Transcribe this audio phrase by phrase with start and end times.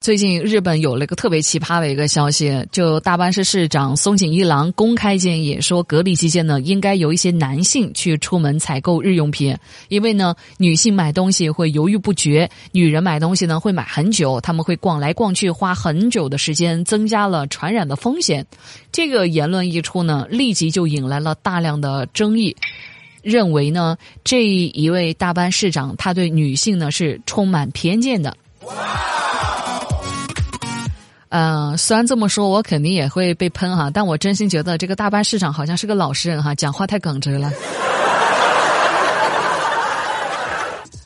[0.00, 9.54] 最近日本有了一个特别奇葩的一个消息，就大阪市市长松井一郎公开建议说，隔离期间呢，应该由一些男性去出门采购日用品，
[9.88, 18.46] 因为呢，女性买东西会犹豫不决，女人买东西呢会买很久，他们会逛来逛去，花很久的时间，增加了传染的风险。
[18.90, 22.56] 这个言论一出呢，立即就引来了大量的争议，
[23.20, 28.34] 认为呢，这一位大阪市长他对女性呢是充满偏见的。
[31.30, 37.52] 嗯，虽然这么说，我肯定也会被喷哈，但我真心觉得这个大班市长好像是个老实人哈，讲话太耿直了。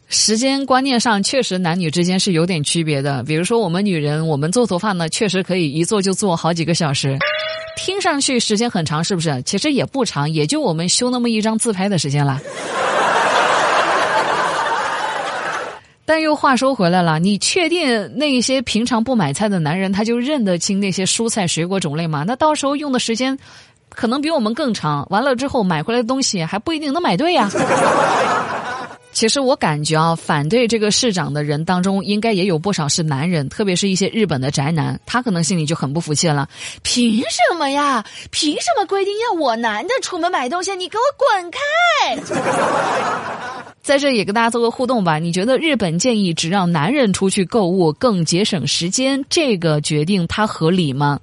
[0.08, 7.18] 时间观念上确实男女之间是有点区别的，比如说我们女人，我们做头发呢，确实可以一做就做好几个小时，
[7.76, 9.42] 听上去时间很长，是不是？
[9.42, 12.40] 其实也不长，也就我们修那么一张自拍的时间了。
[16.06, 22.24] 但又话说回来了，你确定那些平常不买菜的男人他就认得清那些蔬菜水果种类吗？
[22.26, 23.38] 那到时候用的时间
[23.88, 27.50] 可能比我们更长，完了之后买回来的东西还不一定能买对呀。
[29.14, 36.48] 其实我感觉啊，反对这个市长的人当中，应该也有不少是男人，特别是一些日本的宅男，他可能心里就很不服气了。
[36.82, 38.04] 凭什么呀？
[38.32, 40.74] 凭什么规定要我男的出门买东西？
[40.74, 41.58] 你给我滚开！
[43.82, 45.18] 在这也跟大家做个互动吧。
[45.18, 51.20] 你觉得日本建议只让男人出去购物更节省时间，这个决定它合理吗？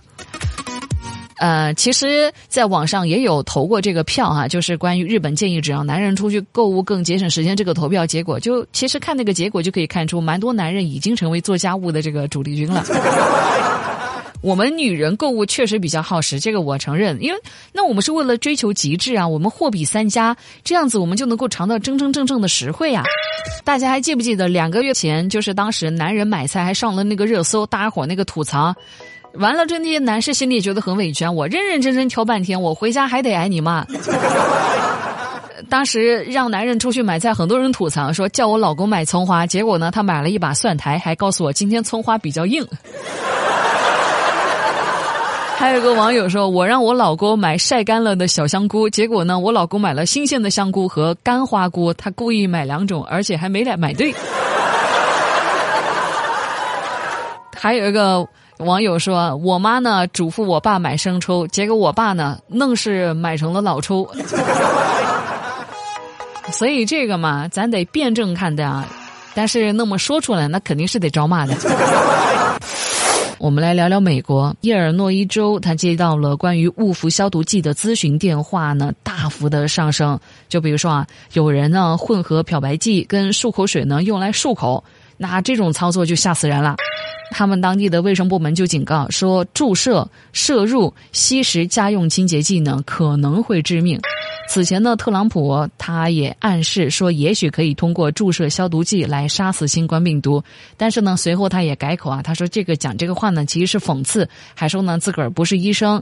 [1.42, 12.86] 呃，其实，在网上也有投过这个票哈，就是关于日本建议只让男人出去购物更节省时间这个投票结果，就其实看那个结果就可以看出，蛮多男人已经成为做家务的这个主力军了。
[14.42, 17.18] 我们女人购物确实比较耗时，这个我承认。
[17.22, 17.40] 因为
[17.74, 23.04] 那我们是为了追求极致啊，我们货比三家，这样子我们就能够尝到真真正正的实惠啊。
[23.64, 28.76] 大家还记不记得两个月前，就是当时男人买菜还上了那个热搜，大家伙那个吐槽，
[29.34, 33.86] 完了这那些男士心里觉得很委屈，我认认真真挑半天，我回家还得挨你骂。
[35.70, 42.66] 当时让男人出去买菜，很多人吐槽说叫我老公买葱花，结果呢他买了一把蒜苔，还告诉我今天葱花比较硬。
[45.56, 54.12] 还有个网友说：“我让我老公买晒干了的小香菇，结果呢，我老公买了新鲜的香菇和干花菇，他故意买两种，而且还没来买对。
[57.56, 58.28] ”还有一个
[58.62, 64.08] 网友说：“我妈呢嘱咐我爸买生抽，结果我爸呢愣是买成了老抽。
[66.54, 68.88] ”所以这个嘛，咱得辩证看待啊。
[69.34, 71.56] 但是那么说出来，那肯定是得招骂的。
[73.40, 80.20] 我们来聊聊美国伊尔诺伊州，他接到了关于误服消毒剂的咨询电话呢，大幅的上升。
[80.48, 84.84] 就比如说啊，有人呢混合漂白剂跟漱口水呢用来漱口，
[85.18, 86.76] 那这种操作就吓死人了。
[87.32, 94.00] 他们当地的卫生部门就警告说，注射、摄入、吸食家用清洁剂呢可能会致命。
[94.50, 100.44] 此前呢，特朗普他也暗示说，也许可以通过注射消毒剂来杀死新冠病毒。
[100.76, 106.00] 但是呢，随后他也改口啊，他说这个讲这个话呢，其实是讽刺，还说呢自个儿不是医生。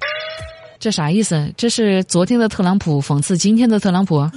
[0.80, 1.54] 这啥意思？
[1.56, 4.28] 这是昨天的特朗普讽刺今天的特朗普？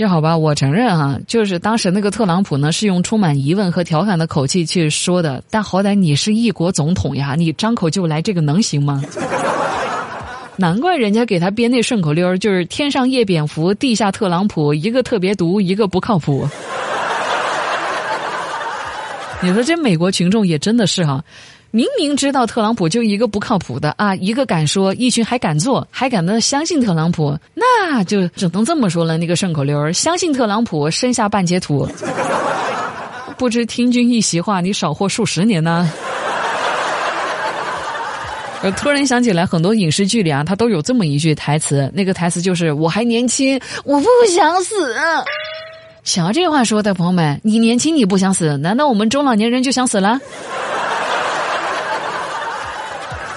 [0.00, 5.44] 这好吧，我承认哈，就是当时那个特朗普呢，是用充满疑问和调侃的口气去说的。
[5.50, 9.04] 但好歹你是一国总统呀，你张口就来这个能行吗？
[10.56, 16.48] 难怪人家给他编那顺口溜就是天上夜蝙蝠，地下特朗普，一个特别毒，一个不靠谱。
[19.42, 21.22] 你说这美国群众也真的是哈，
[21.72, 29.16] 明明知道特朗普就一个不靠谱的啊，一个敢说，一群还敢做，还敢的相信特朗普，那就只能这么说了。
[29.16, 31.88] 那个顺口溜儿相信特朗普，身下半截土。
[33.38, 35.90] 不知听君一席话，你少活数十年呢。
[38.62, 44.94] 我突然想起来，很多影视剧里啊，他都有这么一句台词，那个台词就是“我还年轻，我不想死”。
[46.04, 50.20] 想要这话说的朋友们，你年轻你不想死，难道我们中老年人就想死了？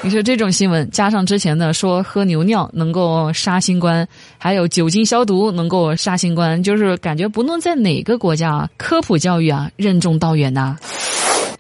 [0.06, 4.06] 你说这种新闻，加上之前的说喝牛尿能够杀新冠，
[4.38, 10.78] 还有酒精消毒能够杀新冠，就是感觉不论在哪个国家，科普教育啊任重道远呐。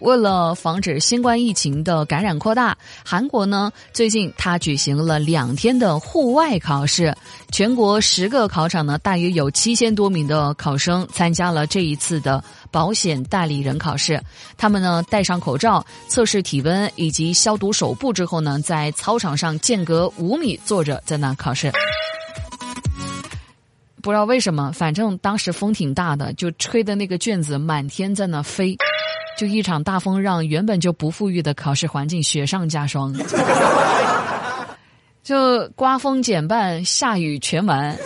[0.04, 7.16] 为了防止新冠疫情的感染扩大，韩国呢最近他举行了两天的户外考试，
[7.52, 14.22] 全国十个考场呢大约有七千多名的考生参加了这一次的保险代理人考试。
[14.58, 21.72] 他们呢戴上口罩，测试体温以及消毒手部之后呢，在操场上间隔五米坐着在那考试。
[24.02, 28.76] 不知道为什么，反正当时风挺大的，就吹的那个卷子满天在那飞。
[29.38, 33.14] 就一场大风让原本就不富裕的考试环境雪上加霜，
[35.24, 37.98] 就刮风减半，下雨全完。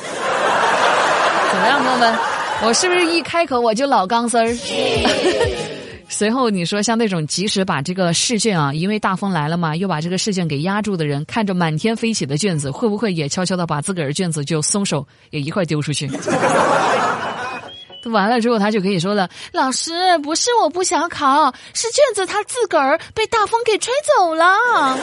[1.51, 2.15] 怎么样，朋友们？
[2.63, 4.47] 我是不是一开口我就老钢丝儿？
[6.09, 16.09] 随后你说像那种及时把这个试卷啊，因为大风来了嘛，又把这个试卷给压住的人，看着满天飞起的卷子，会不会也悄悄的把自个儿卷子就松手也一块丢出去？
[18.07, 24.55] 完了之后，他就可以说了：“老师，不是我不想考，是卷子他自个儿被大风给吹走了。”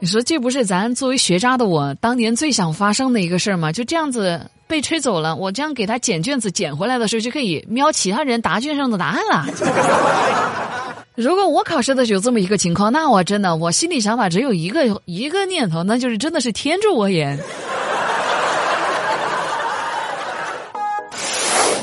[0.00, 3.72] 你说这不是咱作为学渣的我当年最想发生的一个事儿吗？
[3.72, 9.44] 就这样子被吹走了，我这样给他捡卷子捡回来的时候，就可以瞄其他人答卷上的答案了。
[11.16, 17.36] 如果我考试的时候这么一个情况，那我真的我心里想法只有一个一个念头，那就是真的是天助我也。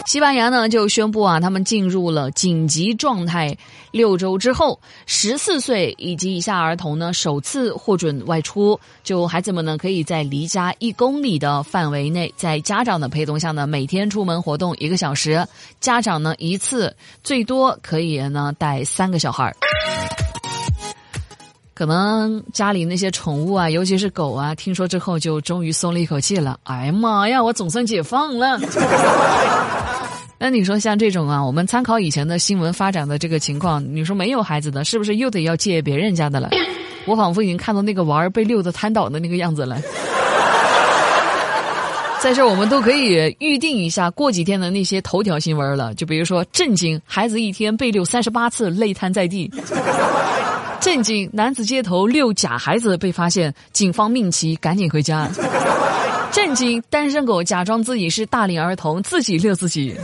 [0.05, 3.57] 西班牙呢就宣布啊，他们进入了紧急状态。
[3.91, 8.79] 六周之后，十四岁以及以下儿童呢首次获准外出。
[9.03, 15.47] 就孩子们呢可以在离家一公里的范围内，在家长的陪同下呢每天出门活动一个小时。
[15.79, 19.55] 家长呢一次最多可以呢带三个小孩儿。
[21.75, 26.57] 可能家里那些宠物啊，尤其是狗啊，听说之后就终于松了一口气了。
[26.63, 28.57] 哎呀妈呀，我总算解放了。
[30.39, 36.49] 那你说像这种啊，我们参考以前的新闻发展的这个情况，你说没有孩子的，是不是又得要借别人家的了？
[37.05, 39.77] 我仿佛已经看到那个娃儿被遛的瘫倒的那个样子了。
[42.21, 45.93] 在这，我们都可以预定一下过几天的那些头条新闻了。
[45.93, 49.47] 就比如说，震惊孩子一天被遛三十八次，累瘫在地；
[50.85, 55.27] 震惊男子街头遛假孩子被发现，警方命其赶紧回家；
[56.31, 59.97] 震惊单身狗假装自己是大龄儿童，自己遛自己。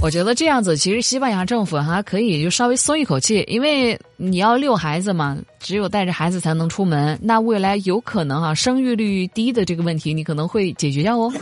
[0.00, 7.18] 我觉得这样子，其实西班牙政府还可以就稍微松一口气，因为你要遛孩子嘛，只有带着孩子才能出门。
[7.20, 11.32] 那未来有可能啊，生育率低的这个问题，你可能会解决掉哦。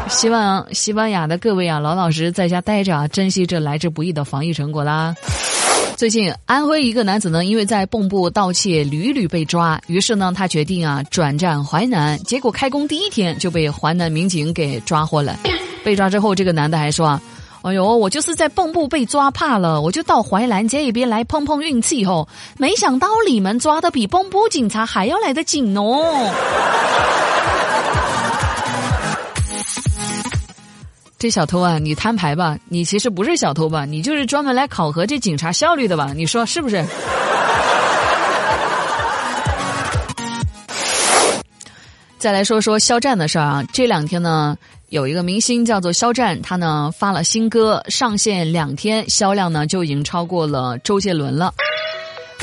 [0.08, 5.14] 希望西班牙的各位啊，老老实实在家待着啊，珍惜这来之不易的防疫成果啦。
[5.96, 15.38] 最近，安徽一个男子呢，因为在蚌埠盗窃屡屡被抓，于是呢，他决定啊转战淮南，结果开工第一天就被淮南民警给抓获了。
[15.84, 17.20] 被抓之后，这个男的还说。
[17.62, 22.28] 哎呦，我就是在蚌埠被抓怕了，我就到淮南这一边来碰碰运气哦。
[22.58, 26.30] 没想到你们抓的比蚌埠警察还要来得紧哦。
[31.24, 36.12] 这小偷啊，你摊牌吧，你其实不是小偷吧，你就是专门来考核这警察效率的吧？
[36.14, 36.84] 你说是不是？
[42.18, 44.54] 再来说说肖战的事儿啊，这两天呢。
[44.90, 51.52] 有一个明星叫做肖战，他呢发了新歌，上线两天，销量呢就已经超过了周杰伦了。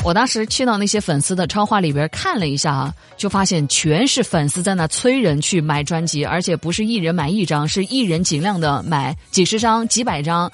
[0.04, 10.50] 我当时去到那些粉丝的超话里边看了一下啊，就发现全是粉丝在那催人去买专辑，而且不是一人买一张，是一人尽量的买几十张、几百张。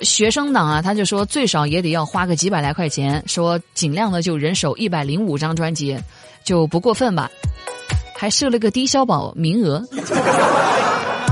[0.00, 5.96] 学生党啊，他就说最少也得要花个几百来块钱，说尽量的就人手一百零五张专辑，
[6.44, 7.30] 就不过分吧？
[8.16, 9.84] 还设了个低消保名额。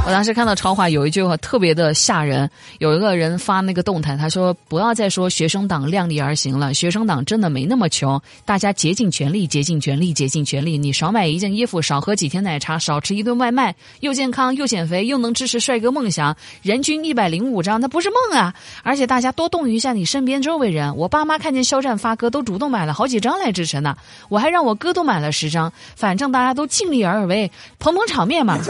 [0.04, 2.50] 我当时看到超话有一句话特别的吓人，
[2.80, 10.76] 有一个人发那个动态，他说：“不要再说学生党量力而行了，学生党真的没那么穷，大家竭尽全力，竭尽全力，竭尽全力。
[10.76, 18.52] 你少买一件衣服，少喝几天奶茶，少吃一顿外卖，又健康又减肥，又能支持帅哥梦想，人均一百零五张，那不是梦啊！
[18.82, 23.96] 而且大家多动一下你身边周围人，我爸妈看见肖战发歌都主动买了好几张来支持呢，
[24.28, 27.48] 我还让我哥都买了十张，反正大家都尽力而为，
[27.78, 28.58] 捧捧场面嘛。”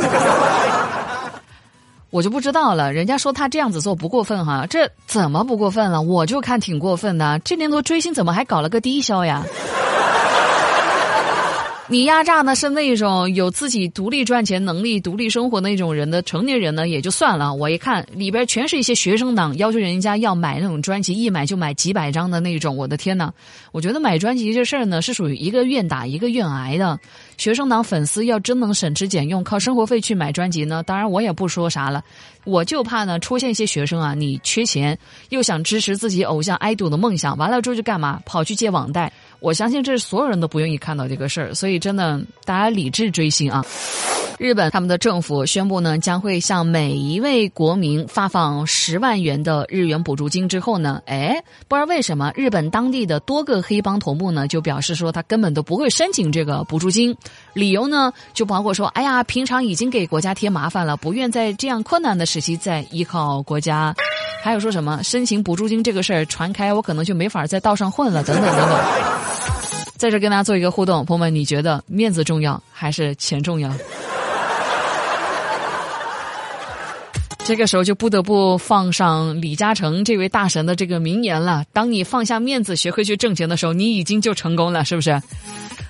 [2.12, 6.02] 我就不知道了，人家说他这样子做不过分哈，这怎么不过分了？
[6.02, 9.42] 我就看挺过分的，这年头追星怎么还搞了个低消呀？
[11.89, 17.53] 你压榨的是那种有自己独立赚钱能力、独立生活那种人的成年人呢，也就算了。
[17.53, 22.77] 我一看里边全是一些学生党，要求人家要买那种专辑，一买就买几百张的那种。
[22.77, 23.33] 我的天呐，
[23.73, 26.99] 我觉得买专辑这事儿呢，是属于一个愿打一个愿挨的。
[27.37, 32.03] 学生党粉丝要真能省吃俭用，靠生活费去买专辑呢，当然我也不说啥了。
[32.45, 34.97] 我就怕呢出现一些学生啊，你缺钱
[35.31, 38.21] 又想支持自己偶像爱豆的梦想，完了之后就干嘛？
[38.25, 39.12] 跑去借网贷。
[39.42, 43.64] 我相信这是所有人都不愿意看到这个事儿，所以真的大家理智追星啊。
[44.38, 50.49] 日本他们的政府宣布呢，将会向每一位国民发放十万元的日元补助金。
[50.49, 57.16] 之后呢，哎，不知道为什么，日本当地的多个黑帮头目呢，就表示说他根本都不会申请这个补助金。
[57.52, 63.94] 理由呢，就包括说，哎呀，平常已经给国家添麻烦了，不愿在这样困难的时期再依靠国家。
[64.42, 69.32] 还有说什么申请补助金这个事儿传开，我可能就没法在道上混了，等等等等。
[70.02, 73.71] 在这跟大家做一个互动，朋友们，你觉得面子重要还是钱重要？
[77.47, 85.23] 这个时候就不得不放上李嘉诚这位大神的这个名言了：当你放下面子，学会去挣钱的时候，你已经就成功了，是不是？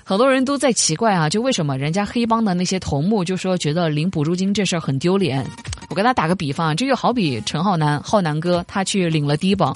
[0.03, 5.43] 很多人都在奇怪啊，就为什么人家黑帮的那些头目就说觉得领补助金这事儿很丢脸？
[5.89, 9.75] 我跟他打个比方，这就好比陈浩南浩南哥他去领了低保，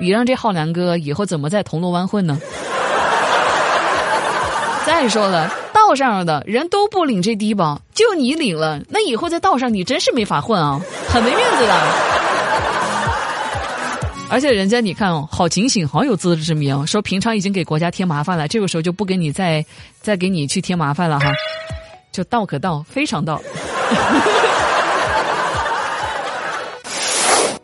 [0.00, 2.40] 你让这浩南哥以后怎么在铜锣湾混呢？
[4.96, 5.52] 再说了。
[5.74, 11.74] 道上的人都不领这低保，就你领了，那以后在道上你真是没法混啊， 很没面子的。
[14.30, 19.62] 而且人家你看哦，好警醒，好有自知之明，说平常已经给国家添麻烦了，这个时候就不给你再
[20.00, 21.30] 再给你去添麻烦了哈，
[22.10, 23.38] 就道可道，非常道。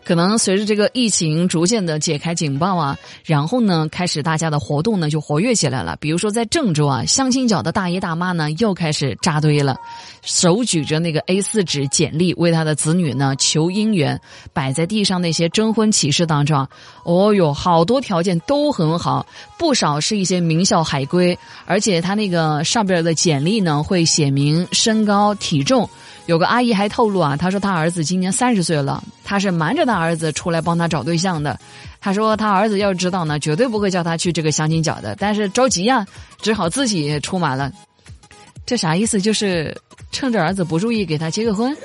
[0.04, 5.97] 可能随着这个疫情逐渐的解开警报啊，然后呢，开始大家的活动呢就活跃起来了。
[6.00, 9.76] 比如说在郑州啊，相亲角的大爷大妈呢又开始扎堆了，
[10.23, 14.21] 手举着那个 A 四纸简历，为他的子女呢求姻缘，
[14.52, 16.66] 摆在地上那些征婚启事当中，
[17.04, 19.26] 哦哟，好多条件都很好，
[19.59, 25.88] 不少是一些名校海归，而且他那个上边的简历呢会写明身高体重。
[26.33, 31.61] 有个阿姨还透露啊，她说她儿子今年三十岁了，她是瞒着她儿子出来帮她找对象的。
[32.01, 36.07] 她说她儿子要知道呢，绝对不会叫她去这个相亲角的，但是着急呀，
[36.41, 37.71] 只好自己出马了。
[38.65, 39.21] 这啥意思？
[39.21, 39.77] 就是
[40.11, 41.77] 趁着儿子不注意给他结个婚。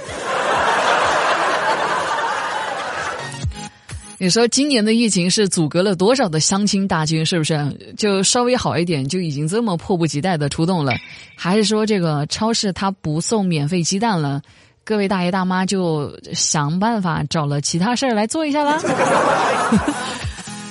[4.20, 7.24] 你说今年的疫情是阻隔了多少的相亲大军？
[7.24, 10.94] 是不是就稍微好一点就已经这么迫不及待的出动了？
[11.36, 14.42] 还是说这个超市它不送免费鸡蛋了？
[14.84, 18.82] 各位大爷大妈就想办法找了其他事儿来做一下啦？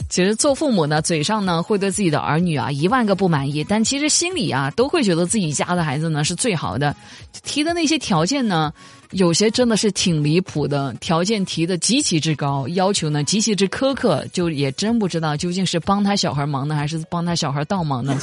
[0.09, 6.95] 其实做父母呢，嘴上呢会对自己的儿女啊一万个不满意，但其实心里啊都会觉得自己家的孩子呢是最好的。
[7.43, 8.73] 提的那些条件呢，
[9.11, 18.17] 有些真的是挺离谱的，条件提的极其之高，要求呢极其之苛刻，就也真不知道究竟是帮他小孩忙呢，还是帮他小孩倒忙呢？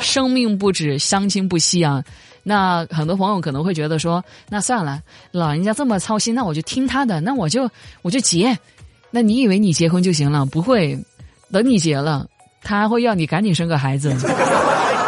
[0.00, 2.02] 生命不止，相亲不息啊！
[2.42, 7.70] 那很多朋友可能会觉得说，那算了，老人家这么操心，那我就听他的，那我就
[8.02, 8.56] 我就结。
[9.14, 10.44] 那你以为你结婚就行了？
[10.44, 10.98] 不会，
[11.52, 12.26] 等你结了，
[12.64, 14.12] 他还会要你赶紧生个孩子。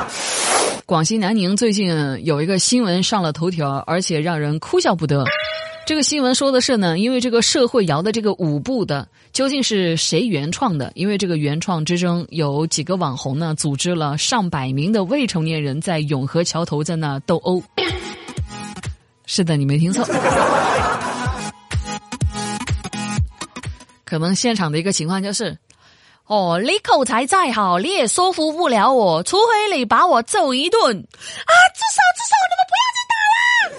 [0.86, 1.90] 广西南宁最近
[2.22, 5.24] 有一个新闻上了头条，而且让人哭笑不得。
[5.84, 10.92] 这个新闻说的是呢，因为这个社会摇的这个舞步的究竟是谁原创的？
[10.94, 17.60] 因为这个原创之争，有几个网红呢，组织了上百名的未成年人在永和桥头在那斗殴。
[19.26, 20.06] 是的，你没听错。
[24.06, 25.58] 可能现场的一个情况就是，
[26.26, 30.80] 哦，你口才再好，你也说服不了我，除非你把我揍一顿。
[30.80, 33.74] 啊，至少至少你们不要再打了。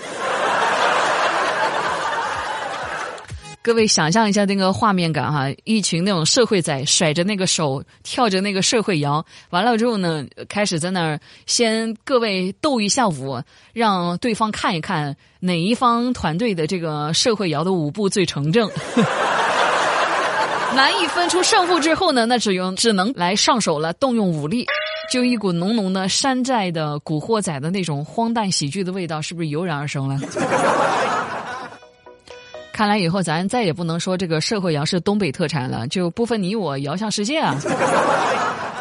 [3.63, 13.41] 各位想象一下那个画面感哈，一群那种社会仔甩着那个手，跳着那个社会摇，完了之后呢，开始在那儿先各位斗一下舞，
[13.71, 18.69] 让对方看一看哪一方团队的这个社会摇的舞步最成正。
[20.77, 24.63] 难以分出胜负之后呢，那只用只能来上手了，动用武力，
[25.11, 30.19] 就一股浓浓的山寨的古惑仔的那种荒诞喜剧的味道，是不是油然而生了？
[32.71, 37.55] 看来以后咱再也不能说这个社会摇是东北特产了，就不分你我，摇向世界啊！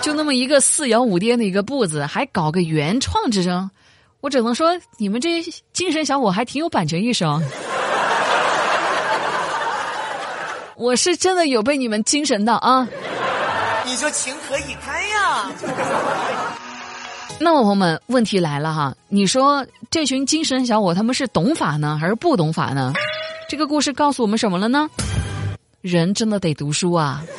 [0.02, 3.70] 就那么一个四摇五颠的一个步子，还搞个原创之争，
[4.20, 7.42] 我只能说你们这些精神小伙还挺有版权意识哦。
[10.78, 12.86] 我是真的有被你们精神到啊！
[13.86, 15.50] 你就情何以堪呀？
[17.40, 22.92] 那么朋友们，问题来了哈，你说这群精神小伙他们是懂法呢，还是不懂法呢？
[23.48, 24.86] 这个故事告诉我们什么了呢？
[25.80, 27.22] 人真的得读书啊！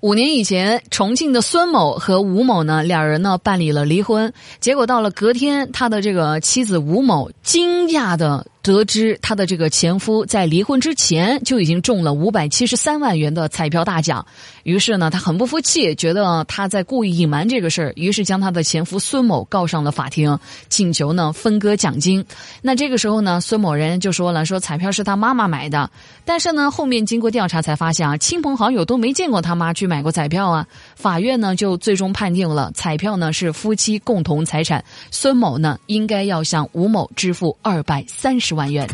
[0.00, 4.30] 五年以前，重庆的孙某和吴某呢，两人呢办理了离婚，
[4.60, 8.46] 结果到了隔天，他的这个妻子吴某惊讶的。
[8.66, 14.26] 得知她的这个前夫在离婚之前就已经中了五百七十三万元的彩票大奖，
[14.64, 20.36] 于是呢，她很不服气，觉得他在故意隐瞒这个事儿，于是将她的前夫孙某告上了法庭，
[20.68, 22.24] 请求呢分割奖金。
[22.60, 25.88] 那这个时候呢，孙某人就说了，说彩票是他妈妈买的，
[26.24, 30.66] 但是呢，后面经过调查才发现啊，亲朋好友都没见过他妈去买过彩票啊。
[30.96, 38.55] 法院呢就最终判定了彩票呢是夫妻共同财产，孙某呢应该要向吴某支付二百三十。
[38.56, 38.88] 万元。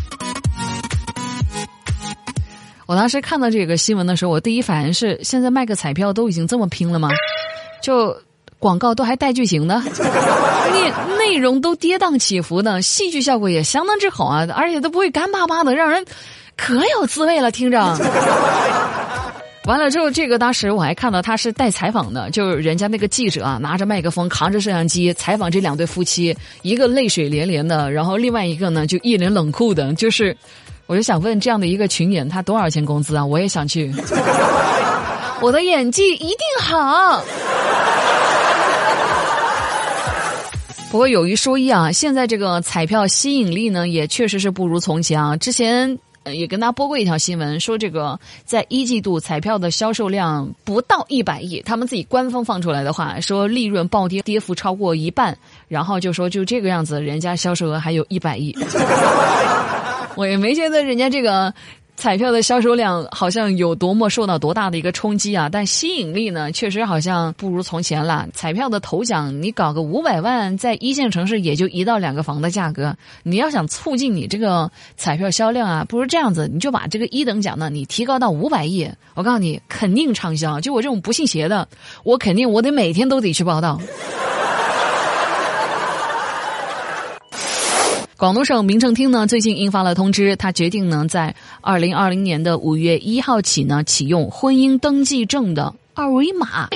[2.84, 7.08] 我当时看到这个新闻的时候，我第一反应是：现在卖个彩票都已经这么拼了吗？
[7.80, 8.14] 就
[8.58, 9.80] 广告都还带剧情的，
[10.72, 16.04] 内内容都跌宕起伏的，戏剧效果也相当之好啊，而且都不会干巴巴的，让人
[16.56, 17.80] 可有滋味了，听着。
[19.64, 30.36] 完了之后，这个当时我还看到他是带采访的，就是人家那个记者啊，拿着麦克风，扛着摄像机采访这两对夫妻，一个泪水连连的，然后另外一个呢就一脸冷酷的，就是，
[30.86, 33.24] 我就想问这样的一个群演，他多少钱工资啊？
[33.24, 33.94] 我也想去，
[35.40, 37.22] 我的演技一定好。
[40.90, 45.96] 不过有一说一啊，现在这个彩票吸引力呢，也确实是不如从前啊，之前。
[46.24, 55.36] 也跟大家播过一条新闻，说这个在一季度彩票的销售量不到一百亿，他们自己官方放出来的话，说利润暴跌，跌幅超过一半，
[55.68, 58.56] 然后就说就这个样子，人家销售额还有一百亿，
[60.16, 61.52] 我也没觉得人家这个。
[62.02, 65.48] 彩票的销售量好像有多么受到多大的一个冲击啊！
[65.48, 68.26] 但吸引力呢，确实好像不如从前了。
[68.32, 72.92] 彩票的头奖，你搞个五百万，在一线城市也就一到两个房的价格。
[73.22, 78.90] 你要想促进你这个彩票销量啊，不如这样子，你就把这个一等奖呢，你提高到五百亿。
[79.14, 80.60] 我告诉你，肯定畅销。
[80.60, 81.68] 就我这种不信邪的，
[82.02, 83.80] 我肯定我得每天都得去报道。
[88.22, 96.68] 广东省民政厅呢，最近印发了通知，他决定呢，在二零二零年的五月一号起呢，启用婚姻登记证的二维码。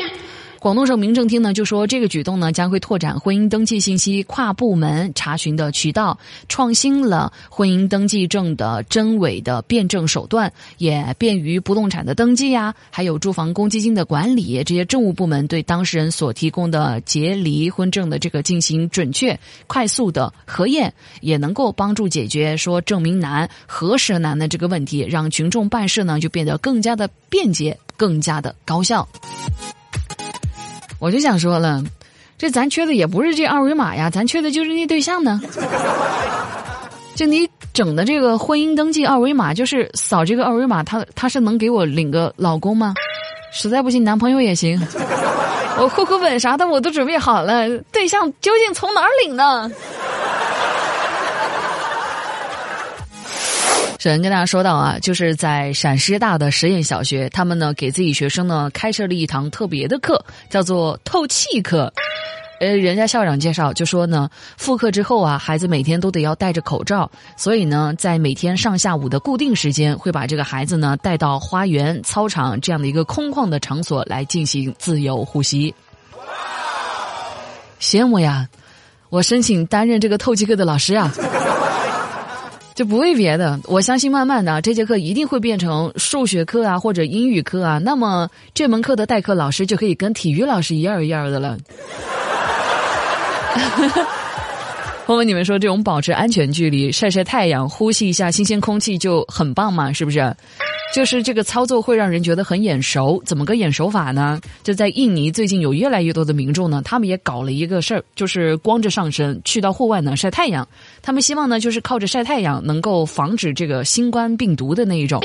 [0.59, 29.07] 广东省民政厅呢就说，这个举动呢将会拓展婚姻登记信息跨部门查询的渠道，创新了婚姻登记证的真伪的验证手段，也便于不动产的登记呀，还有住房公积金的管理，这些政务部门对当事人所提供的结离婚证的这个进行准确、快速的核验，也能够帮助解决说证明难、核实难的这个问题，让群众办事呢就变得更加的便捷、更加的高效。
[30.99, 31.83] 我就想说了，
[32.39, 35.41] 这咱缺的也不是这二维码呀，咱缺的就是那对象呢。
[37.15, 42.95] 就你整的这个婚姻登记二维码，就是扫这个二维码，他他是能给我领个老公吗？
[43.53, 44.79] 实在不行，男朋友也行。
[45.79, 49.71] 我户口本啥的我都准备好了，对象究竟从哪儿领呢？
[54.07, 61.93] 首先跟大家说到啊，就是在陕师大的实验小学，他们呢给自己学生呢开设了一堂特别的课，叫做透气课。
[62.61, 75.75] 呃，人家校长介绍就说呢，复课之后啊，孩子每天都得要戴着口罩，所以呢，在每天上下午的固定时间，会把这个孩子呢带到花园、操场这样的一个空旷的场所来进行自由呼吸。
[77.81, 78.49] 羡慕呀！
[79.09, 81.13] 我申请担任这个透气课的老师啊。
[82.77, 87.79] 就不为别的，我相信慢慢的这节课一定会变成数学课啊，或者英语课啊。
[87.79, 91.57] 那么这门课的代课老师就可以跟体育老师一样一样的了。
[95.07, 99.91] 朋友，你们说这种保持安全距离、晒晒太阳、呼吸一下新鲜空气就很棒嘛？
[99.91, 100.37] 是不是？
[100.95, 104.41] 就是这个操作会让人觉得很眼熟，怎么个眼熟法呢？
[104.63, 110.67] 就在印尼，最近有越来越多的民众呢，他们也搞了一个事儿，就是光着上身去到户外呢晒太阳。
[111.03, 115.23] 他们希望呢，就是靠着晒太阳能够防止这个新冠病毒的那一种。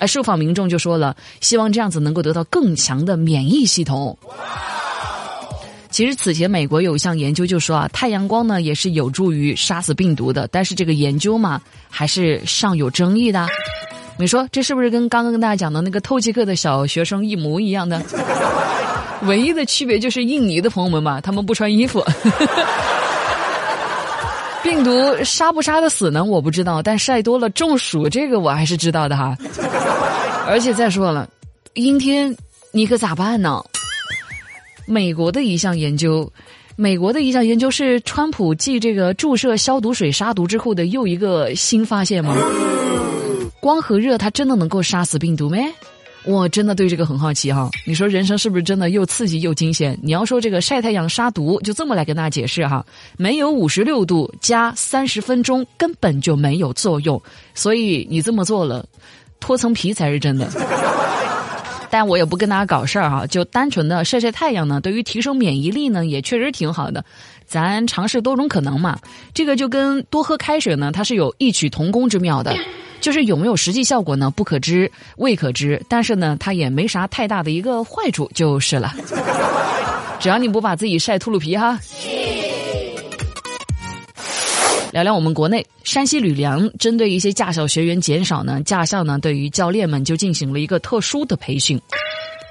[0.00, 4.18] 而受访民众就说了，希望这样子能够得到更强的免疫系统。
[5.90, 13.46] 其实此前美国有一项研究就说啊，太阳光呢也是有助于杀死病毒的，但是这个研究嘛还是尚有争议的。
[14.22, 18.00] 你说这是不是跟刚刚跟大家讲的那个透气课的小学生一模一样的？
[19.26, 22.00] 唯一的区别就是印尼的朋友们嘛，他们不穿衣服。
[24.62, 24.92] 病毒
[25.24, 26.22] 杀不杀得死呢？
[26.22, 29.36] 我不知道，但晒多了中暑这个我还是知道的哈。
[30.46, 31.28] 而且再说了，
[31.74, 32.32] 阴天
[32.70, 33.60] 你可咋办呢？
[34.86, 36.32] 美国的一项研究，
[36.76, 42.36] 美国的一项研究是川普继这个注射消毒水杀毒之后的又一个新发现吗？
[43.62, 45.72] 光和热，它真的能够杀死病毒没？
[46.24, 47.70] 我真的对这个很好奇哈。
[47.86, 49.96] 你说人生是不是真的又刺激又惊险？
[50.02, 52.84] 你要说这个晒太阳杀毒，就这么来跟大家解释哈。
[53.16, 57.22] 没有五十六度加三十分钟根本就没有作用，
[57.54, 58.84] 所以你这么做了，
[59.38, 60.50] 脱层皮才是真的。
[61.92, 67.04] 但我也不跟大家搞事儿哈，就单纯的晒晒太阳呢，对于提升免疫力呢，也确实挺好的。
[67.44, 68.98] 咱尝试多种可能嘛，
[69.34, 72.56] 这个就跟多喝开水呢，它是有异曲同工之妙的。
[73.02, 74.30] 就是有没有实际效果呢？
[74.30, 75.84] 不可知，未可知。
[75.86, 78.94] 但是呢，它也没啥太大的一个坏处，就是了。
[80.18, 81.78] 只要你不把自己晒秃噜皮哈。
[84.92, 91.80] 聊聊我们国内，山西吕梁针对一些驾校学员减少呢，驾校呢对于教练们就进行了一个特殊的培训。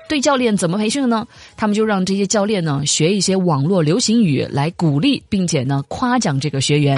[0.09, 1.27] 对教练怎么培训呢？
[1.55, 6.97] 他们就让这些教练呢学一些网络流行语来鼓励，并且呢夸奖这个学员。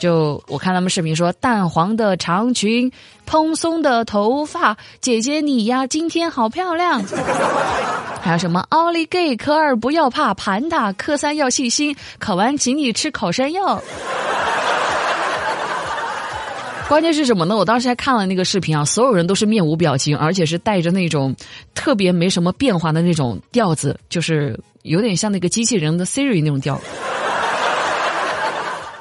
[0.00, 2.90] 就我看他们视频说，淡黄的长裙，
[3.24, 7.04] 蓬松的头发，姐姐你呀今天好漂亮。
[8.20, 13.80] 还有什么奥利给，科二不要怕，盘他，科三要细心，考完请你吃烤山药。
[16.88, 17.56] 关键是什么呢？
[17.56, 21.34] 我当时还看了那个视频啊，所有人都是面无表情，而且是带着那种
[21.74, 26.78] 特别没什么变化的那种调子，就是有点像那个机器人的 Siri 那种调。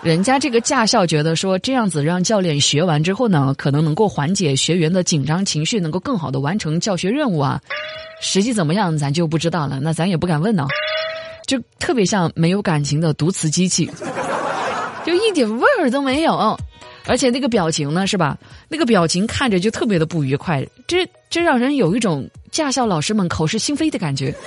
[0.02, 7.60] 人家这个驾校觉得说这样子让教练学完之后呢，可能能够缓解学员的紧张情绪，能够更好的完成教学任务啊。
[8.22, 10.66] 实际怎么样，咱就不知道了，那咱也不敢问呢。
[11.46, 13.92] 就特别像没有感情的读词机器，
[15.06, 16.58] 就一点味儿都没有，
[17.06, 18.38] 而且那个表情呢，是吧？
[18.70, 24.34] 那个表情看着就特别的不愉快，这这让人有一种驾校老师们口是心非的感觉。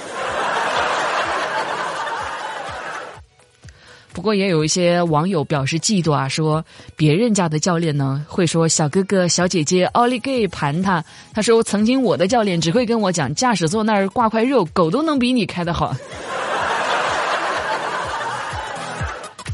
[4.13, 6.65] 不过也有一些网友表示嫉妒啊，说
[6.95, 11.05] 别人家的教练呢会说小哥哥小姐姐奥利给盘他。
[11.33, 15.93] 他说曾经我的教练只会跟我讲驾驶座那儿挂块肉，狗都能比你开得好。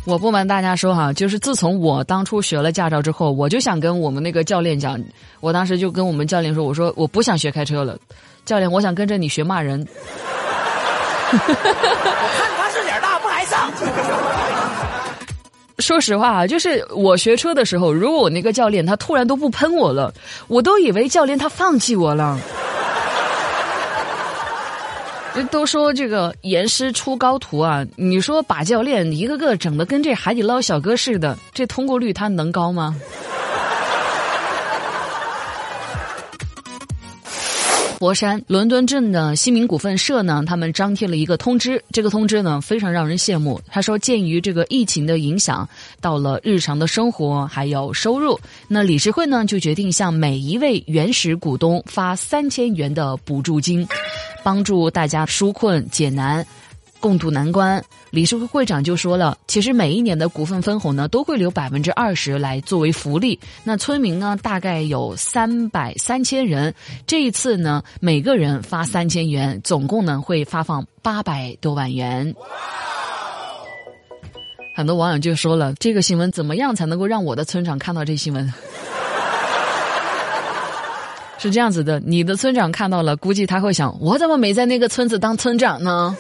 [0.07, 4.99] 我不瞒大家说哈，就是自从我当初学了驾照之后，我就想跟我们那个教练讲，
[5.41, 7.97] 我当时就跟我们教练说，我说我不想学开车了，
[8.45, 9.87] 教练，我想跟着你学骂人。
[11.33, 13.71] 我看他是脸大不挨上。
[15.79, 20.13] 说实话啊，就是我学车的时候，如果我那个教练他突然都不喷我了，
[20.49, 22.39] 我都以为教练他放弃我了。
[25.51, 32.97] 都说这个严师出高徒啊，你说把教练一个个整的跟这海底捞小哥似的，这通过率他能高吗？
[38.01, 41.85] 佛山伦敦镇的西明股份社呢，他们张贴了一个通知。
[41.93, 43.61] 这个通知呢，非常让人羡慕。
[43.69, 45.69] 他说，鉴于这个疫情的影响，
[46.01, 53.87] 到了日常的生活还有收入，那理事会呢就决定向每一位原始股东发三千元的补助金，
[54.43, 56.47] 帮助大家纾困解难。
[57.01, 63.41] 共度难关，理事会会长就说了，其实每一年的股份分红呢，都会留百分之二十来作为福利。
[63.65, 66.73] 那村民呢，大概有三百三千人，
[67.07, 72.35] 这一次呢，每个人发三千元，总共呢会发放八百多万元。
[74.77, 78.53] 很多网友就说了，这个新闻怎么样才能够让我的村长看到这新闻？
[81.39, 86.15] 是这样子的，你的村长看到了，估计他会想，我怎么没在那个村子当村长呢？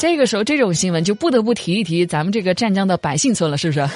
[0.00, 3.80] 这个时候，这种新闻就不得不提一提咱们这个湛江的百姓村了，是不是？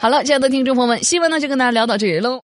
[0.00, 2.40] 好了，亲爱的听众朋友们，新闻呢就跟大家聊到这里喽。